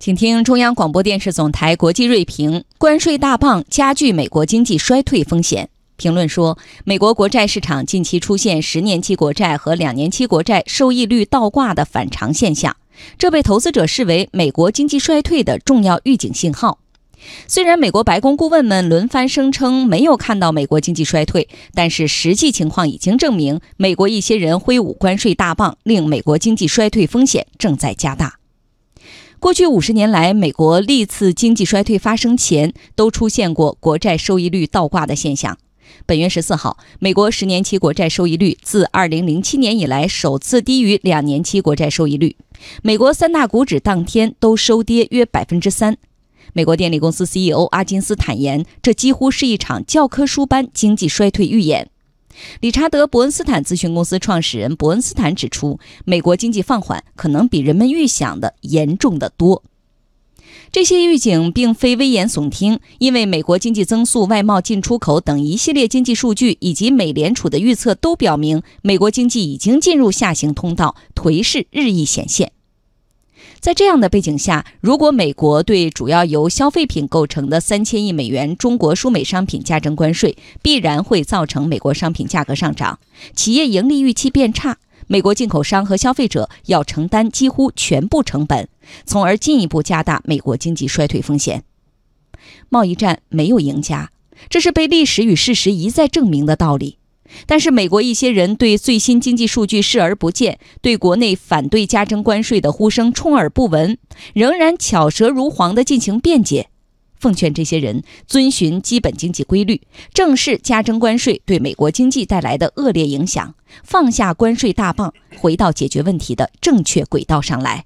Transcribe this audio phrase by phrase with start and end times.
[0.00, 5.68] 请听中央广播电视总台国际锐评：关税大棒加剧美国经济衰退风险。
[5.98, 12.74] 评论说，美国国债市场近期出现十年期国债和两年期国债收益率倒挂的反常现象，
[13.18, 16.78] 这被投资者视为美国经济衰退的重要预警信号。
[17.46, 28.39] 虽然美国白宫顾问们轮番声称没有看到美国经济衰退，但是实际情况已经证明，美国一些人挥舞关税大棒，令美国经济衰退风险正在加大。
[29.40, 35.56] 过去五十年来，美国历次经济衰退发生前都出现过国债收益率倒挂的现象。
[36.04, 42.36] 本月十四号，美国十年期国债收益率自二零零七年以来首次低于两年期国债收益率。
[42.82, 45.96] 美国三大股指当天都收跌约百分之三。
[46.52, 51.88] 美国电力公司 CEO 阿金斯坦言，这几乎是一场教科书般经济衰退预演。
[52.60, 59.62] 理查德·伯恩斯坦咨询公司创始人伯恩斯坦指出，美国经济放缓可能比人们预想的严重的多。
[60.72, 72.52] 这些预警并非危言耸听，因为美国经济增速、外贸进出口等一系列经济数据，以及美联储的预测都表明，美国经济已经进入下行通道，颓势日益显现。
[73.60, 82.98] 在这样的背景下，如果美国对主要由消费品构成的三千亿美元中国输美商品加征关税，必然会造成美国商品价格上涨，
[83.36, 88.66] 企业盈利预期变差，美国进口商和消费者要承担几乎全部成本，
[89.04, 91.62] 从而进一步加大美国经济衰退风险。
[92.70, 94.10] 贸易战没有赢家，
[94.48, 96.99] 这是被历史与事实一再证明的道理。
[97.46, 103.98] 但是，美国一些人对最新经济数据视而不见，对国内反对加征关税的呼声充耳不闻，
[104.34, 106.68] 仍然巧舌如簧地进行辩解。
[107.18, 109.82] 奉劝这些人遵循基本经济规律，
[110.14, 117.84] 正视加征关税对美国经济带来的恶劣影响，放下关税大棒，回到解决问题的正确轨道上来。